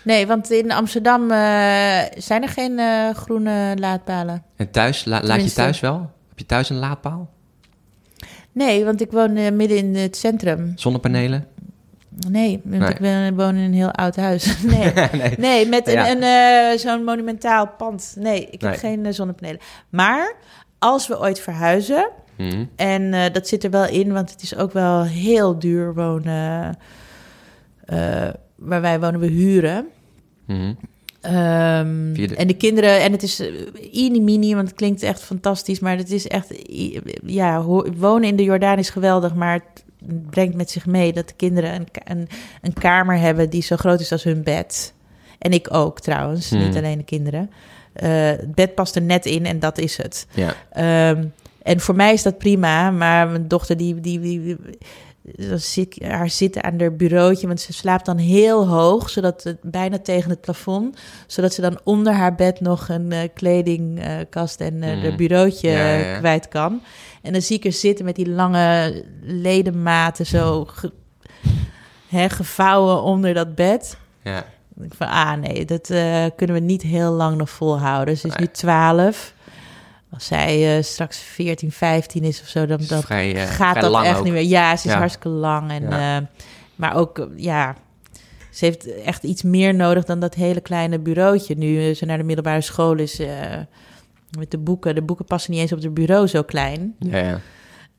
[0.03, 1.37] Want in Amsterdam eh,
[2.17, 4.43] zijn er geen eh, groene laadpalen.
[4.55, 5.97] En thuis, la- laat je thuis wel?
[6.29, 7.29] Heb je thuis een laadpaal?
[8.51, 10.71] Nee, want ik woon eh, midden in het centrum.
[10.75, 11.45] Zonnepanelen?
[12.29, 12.89] Nee, want Nee.
[12.89, 14.57] ik ben, woon in een heel oud huis.
[14.63, 15.33] Nee, nee.
[15.37, 16.11] nee met een, Ja.
[16.71, 18.13] een, zo'n monumentaal pand.
[18.17, 18.79] Nee, ik heb Nee.
[18.79, 19.59] geen zonnepanelen.
[19.89, 20.35] Maar
[20.79, 22.65] als we ooit verhuizen, Mhm.
[22.75, 26.77] en dat zit er wel in, want het is ook wel heel duur wonen.
[28.61, 29.87] Eh, waar wij wonen, we huren.
[30.47, 30.73] Mhm.
[31.21, 33.39] Ehm, de- En de kinderen, en het is
[33.93, 36.53] uh, mini, want het klinkt echt fantastisch, maar het is echt,
[37.25, 37.61] ja,
[37.97, 39.83] wonen in de Jordaan is geweldig, maar het-
[40.29, 42.27] brengt met zich mee dat de kinderen een, een,
[42.61, 44.93] een kamer hebben die zo groot is als hun bed.
[45.39, 46.59] En ik ook trouwens, Hmm.
[46.59, 47.49] niet alleen de kinderen.
[47.93, 50.27] Eh, het bed past er net in en dat is het.
[50.33, 50.53] Ja.
[50.71, 51.25] Ehm,
[51.63, 54.57] en voor mij is dat prima, maar mijn dochter die, die, die, die-
[55.21, 59.43] dan zit ik haar zitten aan haar bureautje, want ze slaapt dan heel hoog, zodat
[59.43, 64.61] het bijna tegen het plafond, zodat ze dan onder haar bed nog een eh, kledingkast
[64.61, 64.99] en Mhm.
[65.01, 66.17] haar bureautje Ja, ja, ja.
[66.17, 66.81] kwijt kan.
[67.21, 70.91] En dan zie ik haar zitten met die lange ledematen zo ge-
[72.11, 73.97] gevouwen onder dat bed.
[74.23, 74.45] Ja.
[74.81, 78.17] Ik van, ah nee, dat eh, kunnen we niet heel lang nog volhouden.
[78.17, 79.33] Ze is nu Nee.
[80.09, 80.13] 12.
[80.13, 84.17] Als zij eh, straks 14, 15 is of zo, dan, vrij, eh, gaat dat echt
[84.17, 84.23] ook.
[84.23, 84.43] niet meer.
[84.43, 84.97] Ja, ze is Ja.
[84.97, 85.71] hartstikke lang.
[85.71, 86.17] En, Ja.
[86.17, 86.25] eh,
[86.75, 87.75] maar ook, ja,
[88.51, 91.55] ze heeft echt iets meer nodig dan dat hele kleine bureautje.
[91.55, 93.21] Nu ze naar de middelbare school is
[94.37, 94.95] met de boeken.
[94.95, 96.95] De boeken passen niet eens op het bureau zo klein.
[96.99, 97.39] Ja, ja.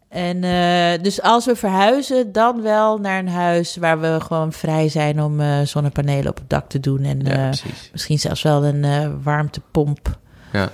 [0.09, 0.41] En
[1.03, 5.41] dus als we verhuizen, dan wel naar een huis waar we gewoon vrij zijn om
[5.65, 7.03] zonnepanelen op het dak te doen.
[7.05, 7.51] En
[7.93, 10.19] misschien zelfs wel een warmtepomp.
[10.53, 10.73] Ja,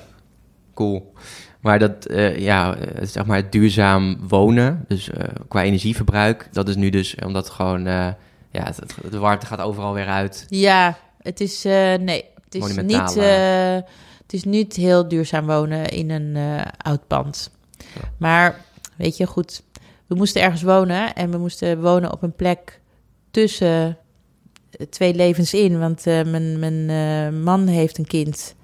[0.76, 1.12] cool.
[1.60, 6.68] Maar dat, eh, ja, eh, zeg maar het duurzaam wonen, dus eh, qua energieverbruik, dat
[6.68, 8.16] is nu dus, omdat gewoon, ja,
[8.50, 10.46] het, het- de warmte gaat overal weer uit.
[10.48, 13.14] Ja, het is, nee, het is, niet,
[14.22, 16.36] het is niet heel duurzaam wonen in een
[16.76, 17.50] oud pand.
[17.94, 18.08] Ja.
[18.16, 18.60] Maar
[18.96, 19.62] weet je, goed,
[20.06, 22.80] we moesten ergens wonen en we moesten wonen op een plek
[23.30, 23.96] tussen
[24.90, 25.78] twee levens in.
[25.78, 28.54] Want mijn, mijn man heeft een kind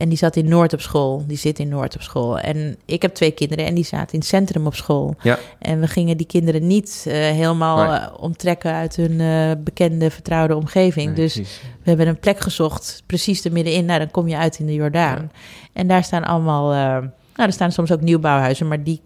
[0.00, 1.24] en die zat in Noord op school.
[1.26, 2.38] Die zit in Noord op school.
[2.38, 5.14] En ik heb twee kinderen en die zaten in het centrum op school.
[5.22, 5.38] Ja.
[5.58, 7.98] En we gingen die kinderen niet eh, helemaal Nee.
[7.98, 11.06] eh, onttrekken uit hun eh, bekende, vertrouwde omgeving.
[11.06, 11.60] Nee, dus precies.
[11.82, 13.84] we hebben een plek gezocht, precies er middenin.
[13.84, 15.30] Nou, dan kom je uit in de Jordaan.
[15.72, 16.68] En daar staan allemaal...
[16.70, 19.00] nou, er staan soms ook nieuwbouwhuizen, maar die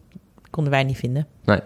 [0.50, 1.26] konden wij niet vinden.
[1.44, 1.60] Nee.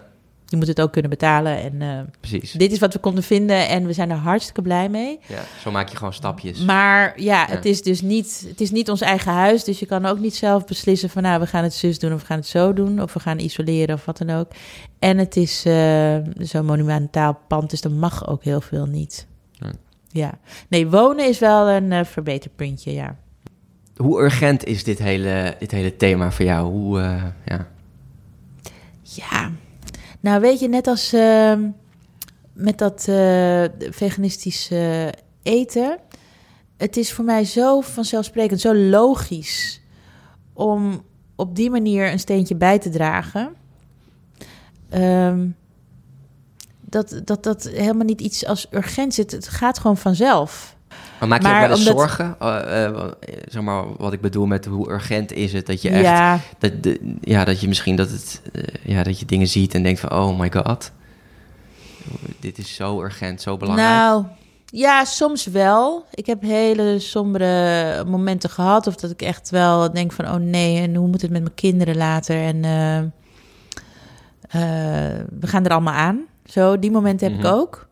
[0.51, 1.61] Je moet het ook kunnen betalen.
[1.61, 2.51] En eh, precies.
[2.51, 5.19] dit is wat we konden vinden en we zijn er hartstikke blij mee.
[5.27, 6.59] Ja, zo maak je gewoon stapjes.
[6.59, 7.55] Maar ja, Ja.
[7.55, 9.63] het is dus niet, het is niet ons eigen huis.
[9.63, 11.21] Dus je kan ook niet zelf beslissen van...
[11.23, 13.01] nou, we gaan het zus doen of we gaan het zo doen.
[13.01, 14.51] Of we gaan isoleren of wat dan ook.
[14.99, 19.27] En het is eh, zo'n monumentaal pand, dus er mag ook heel veel niet.
[20.11, 20.37] Ja.
[20.67, 23.15] Nee, wonen is wel een eh, verbeterpuntje, ja.
[23.95, 26.71] Hoe urgent is dit hele, dit hele thema voor jou?
[26.71, 26.99] Hoe,
[27.45, 27.67] ja.
[29.03, 29.51] Ja,
[30.19, 31.69] nou weet je, net als ehm,
[32.53, 35.07] met dat eh, veganistisch eh,
[35.43, 35.97] eten.
[36.77, 39.81] Het is voor mij zo vanzelfsprekend, zo logisch
[40.53, 41.03] om
[41.35, 43.53] op die manier een steentje bij te dragen.
[44.89, 45.47] Ehm,
[46.81, 49.31] dat, dat dat helemaal niet iets als urgent zit.
[49.31, 50.77] Het gaat gewoon vanzelf.
[51.19, 52.35] Maar maak je Maar ook wel eens omdat- zorgen?
[52.39, 53.11] Eh, eh, eh,
[53.47, 56.03] zeg maar, wat ik bedoel met hoe urgent is het dat je echt...
[56.03, 59.73] Ja, Dat, de, ja, dat je misschien dat, het, eh, ja, dat je dingen ziet
[59.73, 60.11] en denkt van...
[60.11, 60.91] Oh my god.
[62.39, 63.89] Dit is zo urgent, zo belangrijk.
[63.89, 64.25] Nou,
[64.65, 66.05] ja, soms wel.
[66.13, 68.87] Ik heb hele sombere momenten gehad.
[68.87, 71.55] Of dat ik echt wel denk van, oh nee, en hoe moet het met mijn
[71.55, 72.35] kinderen later?
[72.43, 72.61] En
[75.39, 76.19] we gaan er allemaal aan.
[76.45, 77.47] Zo, die momenten heb Mhm.
[77.47, 77.87] ik ook.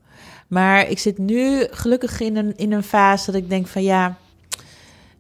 [0.48, 4.18] Maar ik zit nu gelukkig in een, in een fase dat ik denk van, ja,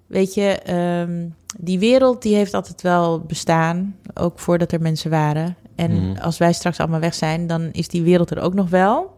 [0.07, 1.25] weet je, ehm,
[1.59, 3.95] die wereld die heeft altijd wel bestaan.
[4.13, 5.55] Ook voordat er mensen waren.
[5.75, 6.17] En Mhm.
[6.21, 9.15] als wij straks allemaal weg zijn, dan is die wereld er ook nog wel.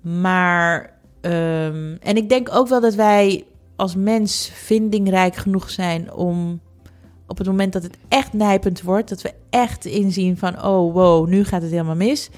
[0.00, 3.44] Maar, ehm, en ik denk ook wel dat wij
[3.76, 6.60] als mens vindingrijk genoeg zijn om
[7.26, 11.28] op het moment dat het echt nijpend wordt, dat we echt inzien van, oh wow,
[11.28, 12.30] nu gaat het helemaal mis.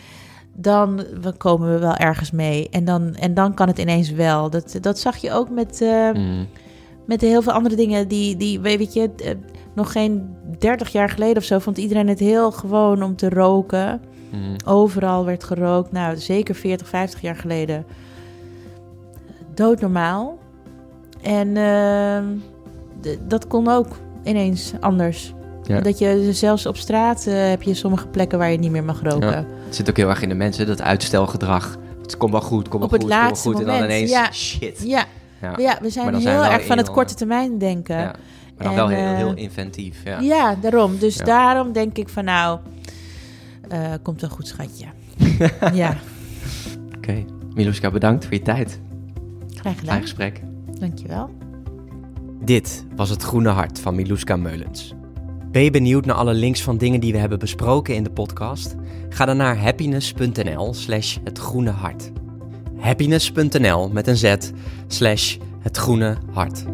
[0.54, 1.04] Dan
[1.36, 2.68] komen we wel ergens mee.
[2.70, 4.50] En dan, en dan kan het ineens wel.
[4.50, 6.46] Dat, dat zag je ook met, eh, Mm,
[7.06, 9.30] met heel veel andere dingen die, die weet je, eh,
[9.74, 14.00] nog geen 30 jaar geleden of zo vond iedereen het heel gewoon om te roken.
[14.30, 14.56] mm.
[14.66, 15.92] Overal werd gerookt.
[15.92, 17.84] Nou, zeker 40, 50 jaar geleden.
[19.54, 20.38] Doodnormaal.
[21.22, 22.24] En ehm,
[23.28, 23.86] dat kon ook
[24.24, 25.34] ineens anders.
[25.64, 25.80] Ja.
[25.80, 29.02] Dat je zelfs op straat eh, heb je sommige plekken waar je niet meer mag
[29.02, 29.30] roken.
[29.30, 29.44] Ja.
[29.64, 31.76] Het zit ook heel erg in de mensen, dat uitstelgedrag.
[32.02, 33.58] Het komt wel goed, komt wel Op het goed, komt wel laatste goed.
[33.60, 34.32] En dan moment, ineens, ja.
[34.32, 34.82] shit.
[34.84, 35.04] Ja,
[35.40, 35.54] Ja.
[35.58, 37.96] ja, we zijn heel zijn we wel erg van het korte termijn denken.
[37.96, 38.14] Ja.
[38.56, 40.00] Maar dan En, wel heel, eh, heel inventief.
[40.04, 40.20] Ja.
[40.20, 40.98] Ja, daarom.
[40.98, 41.24] Dus Ja.
[41.24, 42.58] daarom denk ik van nou,
[43.68, 44.86] eh, komt een goed schatje.
[45.82, 45.96] ja,
[46.96, 47.24] Oké.
[47.54, 48.80] Miluska, bedankt voor je tijd.
[49.50, 50.00] graag Fijn gedaan.
[50.00, 50.40] gesprek.
[50.78, 51.30] Dankjewel.
[52.44, 54.94] Dit was het Groene Hart van Miluska Meulens.
[55.52, 58.74] Ben je benieuwd naar alle links van dingen die we hebben besproken in de podcast?
[59.08, 62.10] Ga dan naar happiness.nl slash het groene hart.
[62.78, 64.36] Happiness.nl met een z
[64.86, 66.64] slash het groene hart.